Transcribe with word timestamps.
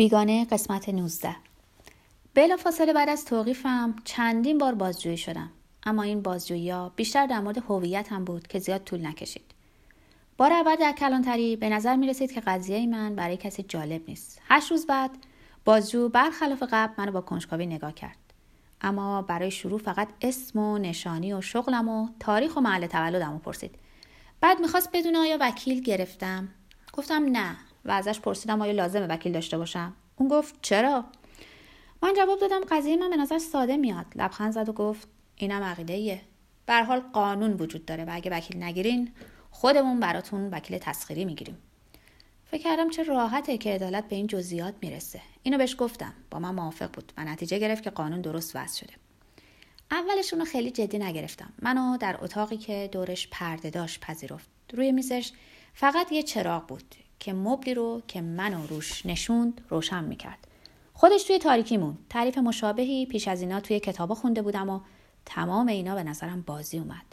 بیگانه 0.00 0.44
قسمت 0.44 0.88
19 0.88 1.36
بلا 2.34 2.56
فاصله 2.56 2.92
بعد 2.92 3.08
از 3.08 3.24
توقیفم 3.24 3.96
چندین 4.04 4.58
بار 4.58 4.74
بازجویی 4.74 5.16
شدم. 5.16 5.50
اما 5.86 6.02
این 6.02 6.22
بازجویی 6.22 6.70
ها 6.70 6.92
بیشتر 6.96 7.26
در 7.26 7.40
مورد 7.40 7.58
هویت 7.58 8.12
هم 8.12 8.24
بود 8.24 8.46
که 8.46 8.58
زیاد 8.58 8.84
طول 8.84 9.06
نکشید. 9.06 9.44
بار 10.36 10.52
اول 10.52 10.76
در 10.76 10.92
کلانتری 10.92 11.56
به 11.56 11.68
نظر 11.68 11.96
می 11.96 12.06
رسید 12.06 12.32
که 12.32 12.40
قضیه 12.40 12.86
من 12.86 13.14
برای 13.14 13.36
کسی 13.36 13.62
جالب 13.62 14.08
نیست. 14.08 14.40
هشت 14.48 14.70
روز 14.70 14.86
بعد 14.86 15.10
بازجو 15.64 16.08
برخلاف 16.08 16.62
قبل 16.70 16.94
منو 16.98 17.12
با 17.12 17.20
کنجکاوی 17.20 17.66
نگاه 17.66 17.94
کرد. 17.94 18.18
اما 18.80 19.22
برای 19.22 19.50
شروع 19.50 19.78
فقط 19.78 20.08
اسم 20.20 20.58
و 20.58 20.78
نشانی 20.78 21.32
و 21.32 21.40
شغلم 21.40 21.88
و 21.88 22.08
تاریخ 22.20 22.56
و 22.56 22.60
محل 22.60 22.86
تولدم 22.86 23.38
پرسید. 23.38 23.74
بعد 24.40 24.60
می‌خواست 24.60 24.90
بدون 24.92 25.16
آیا 25.16 25.38
وکیل 25.40 25.82
گرفتم. 25.82 26.48
گفتم 26.92 27.24
نه. 27.24 27.56
و 27.84 27.90
ازش 27.90 28.20
پرسیدم 28.20 28.62
آیا 28.62 28.72
لازمه 28.72 29.06
وکیل 29.06 29.32
داشته 29.32 29.58
باشم؟ 29.58 29.94
اون 30.16 30.28
گفت 30.28 30.54
چرا؟ 30.62 31.04
من 32.02 32.14
جواب 32.16 32.40
دادم 32.40 32.60
قضیه 32.70 32.96
من 32.96 33.10
به 33.10 33.16
نظر 33.16 33.38
ساده 33.38 33.76
میاد. 33.76 34.06
لبخند 34.14 34.52
زد 34.52 34.68
و 34.68 34.72
گفت 34.72 35.08
اینم 35.36 35.62
عقیده 35.62 35.92
ایه 35.92 36.20
حال 36.68 37.00
قانون 37.00 37.52
وجود 37.52 37.84
داره 37.84 38.04
و 38.04 38.08
اگه 38.12 38.30
وکیل 38.30 38.62
نگیرین 38.62 39.12
خودمون 39.50 40.00
براتون 40.00 40.50
وکیل 40.50 40.78
تسخیری 40.78 41.24
می‌گیریم. 41.24 41.58
فکر 42.44 42.62
کردم 42.62 42.90
چه 42.90 43.02
راحته 43.02 43.58
که 43.58 43.74
عدالت 43.74 44.08
به 44.08 44.16
این 44.16 44.26
جزئیات 44.26 44.74
می‌رسه. 44.82 45.20
اینو 45.42 45.58
بهش 45.58 45.76
گفتم. 45.78 46.14
با 46.30 46.38
من 46.38 46.54
موافق 46.54 46.90
بود 46.92 47.12
و 47.16 47.24
نتیجه 47.24 47.58
گرفت 47.58 47.82
که 47.82 47.90
قانون 47.90 48.20
درست 48.20 48.56
وضع 48.56 48.80
شده. 48.80 48.92
اولشون 49.90 50.38
رو 50.38 50.44
خیلی 50.44 50.70
جدی 50.70 50.98
نگرفتم. 50.98 51.52
منو 51.58 51.96
در 51.96 52.16
اتاقی 52.20 52.56
که 52.56 52.88
دورش 52.92 53.28
پرده 53.28 53.70
داشت 53.70 54.00
پذیرفت. 54.00 54.48
روی 54.72 54.92
میزش 54.92 55.32
فقط 55.74 56.12
یه 56.12 56.22
چراغ 56.22 56.66
بود. 56.66 56.94
که 57.20 57.32
مبلی 57.32 57.74
رو 57.74 58.02
که 58.08 58.20
منو 58.20 58.66
روش 58.66 59.06
نشوند 59.06 59.60
روشن 59.68 60.04
می‌کرد. 60.04 60.46
خودش 60.94 61.22
توی 61.22 61.38
تاریکی 61.38 61.76
مون 61.76 61.98
تعریف 62.08 62.38
مشابهی 62.38 63.06
پیش 63.06 63.28
از 63.28 63.40
اینا 63.40 63.60
توی 63.60 63.80
کتابا 63.80 64.14
خونده 64.14 64.42
بودم 64.42 64.70
و 64.70 64.80
تمام 65.26 65.66
اینا 65.66 65.94
به 65.94 66.02
نظرم 66.02 66.42
بازی 66.42 66.78
اومد. 66.78 67.04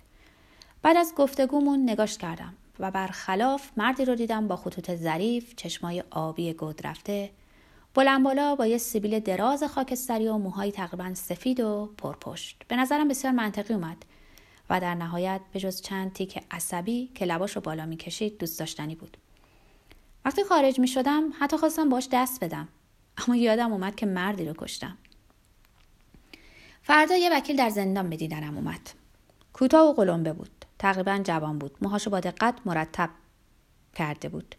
بعد 0.82 0.98
از 0.98 1.14
گفتگومون 1.16 1.90
نگاش 1.90 2.18
کردم 2.18 2.54
و 2.80 2.92
برخلاف 2.92 3.72
مردی 3.78 4.06
رو 4.06 4.16
دیدم 4.16 4.48
با 4.48 4.56
خطوط 4.56 4.96
ظریف 4.96 5.56
چشمای 5.56 6.04
آبی 6.10 6.54
گود 6.54 6.88
رفته 6.88 7.30
بلند 7.94 8.24
بالا 8.24 8.56
با 8.56 8.68
یه 8.68 8.78
سیبیل 8.78 9.20
دراز 9.20 9.64
خاکستری 9.64 10.28
و 10.28 10.38
موهای 10.38 10.72
تقریبا 10.72 11.14
سفید 11.14 11.60
و 11.60 11.90
پرپشت. 11.98 12.62
به 12.68 12.76
نظرم 12.76 13.08
بسیار 13.08 13.34
منطقی 13.34 13.74
اومد 13.74 14.06
و 14.70 14.80
در 14.80 14.96
نهایت 14.96 15.42
به 15.54 15.60
جز 15.60 15.82
چند 15.82 16.14
تیک 16.14 16.44
عصبی 16.52 17.12
که 17.16 17.26
لباش 17.26 17.56
رو 17.56 17.62
بالا 17.62 17.86
می‌کشید 17.86 18.38
دوست 18.38 18.60
داشتنی 18.60 18.96
بود. 18.96 19.18
وقتی 20.28 20.44
خارج 20.44 20.80
می 20.80 20.88
شدم 20.88 21.24
حتی 21.40 21.58
خواستم 21.58 21.90
باش 21.90 22.08
دست 22.12 22.44
بدم. 22.44 22.68
اما 23.18 23.36
یادم 23.36 23.72
اومد 23.72 23.96
که 23.96 24.06
مردی 24.06 24.46
رو 24.46 24.54
کشتم. 24.58 24.98
فردا 26.82 27.16
یه 27.16 27.38
وکیل 27.38 27.56
در 27.56 27.70
زندان 27.70 28.10
به 28.10 28.16
دیدنم 28.16 28.58
اومد. 28.58 28.90
کوتاه 29.54 29.90
و 29.90 29.94
قلمبه 29.94 30.34
بود. 30.34 30.66
تقریبا 30.80 31.20
جوان 31.24 31.60
بود. 31.60 31.78
موهاشو 31.82 32.10
با 32.10 32.20
دقت 32.20 32.56
مرتب 32.66 33.10
کرده 33.96 34.30
بود. 34.30 34.56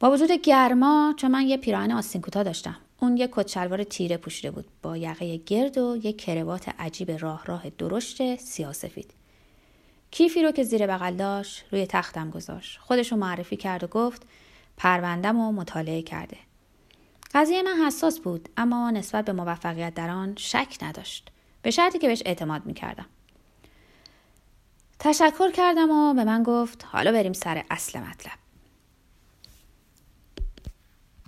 با 0.00 0.10
وجود 0.10 0.30
گرما 0.30 1.14
چون 1.16 1.30
من 1.30 1.42
یه 1.42 1.56
پیراهن 1.56 1.92
آستین 1.92 2.22
کوتاه 2.22 2.42
داشتم. 2.42 2.76
اون 3.00 3.16
یه 3.16 3.28
کت 3.32 3.48
شلوار 3.48 3.84
تیره 3.84 4.16
پوشیده 4.16 4.50
بود. 4.50 4.66
با 4.82 4.96
یقه 4.96 5.36
گرد 5.36 5.78
و 5.78 5.96
یه 6.02 6.12
کروات 6.12 6.68
عجیب 6.78 7.10
راه 7.10 7.44
راه 7.46 7.70
درشت 7.70 8.36
سیاسفید 8.36 9.10
کیفی 10.10 10.42
رو 10.42 10.50
که 10.50 10.62
زیر 10.62 10.86
بغل 10.86 11.14
داشت 11.14 11.64
روی 11.72 11.86
تختم 11.86 12.30
گذاشت. 12.30 12.78
خودش 12.78 13.12
رو 13.12 13.18
معرفی 13.18 13.56
کرد 13.56 13.84
و 13.84 13.86
گفت 13.86 14.22
پروندم 14.78 15.36
و 15.36 15.52
مطالعه 15.52 16.02
کرده. 16.02 16.36
قضیه 17.34 17.62
من 17.62 17.86
حساس 17.86 18.20
بود 18.20 18.48
اما 18.56 18.90
نسبت 18.90 19.24
به 19.24 19.32
موفقیت 19.32 19.94
در 19.94 20.10
آن 20.10 20.34
شک 20.36 20.78
نداشت. 20.82 21.30
به 21.62 21.70
شرطی 21.70 21.98
که 21.98 22.08
بهش 22.08 22.22
اعتماد 22.26 22.66
می‌کردم. 22.66 23.06
تشکر 24.98 25.50
کردم 25.50 25.90
و 25.90 26.14
به 26.14 26.24
من 26.24 26.42
گفت 26.42 26.84
حالا 26.84 27.12
بریم 27.12 27.32
سر 27.32 27.64
اصل 27.70 28.00
مطلب. 28.00 28.47